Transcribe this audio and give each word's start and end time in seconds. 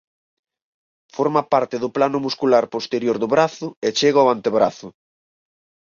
Forma 1.17 1.41
parte 1.53 1.75
do 1.83 1.89
plano 1.95 2.17
muscular 2.25 2.65
posterior 2.75 3.15
do 3.19 3.27
brazo 3.35 3.67
e 3.87 3.89
chega 3.99 4.19
ao 4.21 4.31
antebrazo. 4.35 4.87